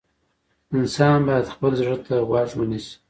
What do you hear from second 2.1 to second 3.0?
غوږ ونیسي.